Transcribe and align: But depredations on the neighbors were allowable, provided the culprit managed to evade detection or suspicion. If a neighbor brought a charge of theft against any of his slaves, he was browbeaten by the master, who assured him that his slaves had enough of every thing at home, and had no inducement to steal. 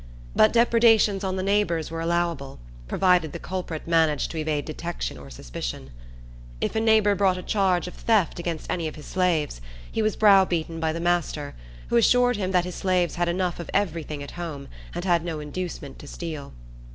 But 0.35 0.51
depredations 0.51 1.23
on 1.23 1.35
the 1.35 1.43
neighbors 1.43 1.91
were 1.91 2.01
allowable, 2.01 2.57
provided 2.87 3.33
the 3.33 3.37
culprit 3.37 3.87
managed 3.87 4.31
to 4.31 4.39
evade 4.39 4.65
detection 4.65 5.15
or 5.15 5.29
suspicion. 5.29 5.91
If 6.59 6.75
a 6.75 6.79
neighbor 6.79 7.13
brought 7.13 7.37
a 7.37 7.43
charge 7.43 7.87
of 7.87 7.93
theft 7.93 8.39
against 8.39 8.67
any 8.71 8.87
of 8.87 8.95
his 8.95 9.05
slaves, 9.05 9.61
he 9.91 10.01
was 10.01 10.15
browbeaten 10.15 10.79
by 10.79 10.91
the 10.91 10.99
master, 10.99 11.53
who 11.89 11.97
assured 11.97 12.37
him 12.37 12.49
that 12.49 12.65
his 12.65 12.73
slaves 12.73 13.13
had 13.13 13.29
enough 13.29 13.59
of 13.59 13.69
every 13.75 14.01
thing 14.01 14.23
at 14.23 14.31
home, 14.31 14.69
and 14.95 15.05
had 15.05 15.23
no 15.23 15.39
inducement 15.39 15.99
to 15.99 16.07
steal. 16.07 16.53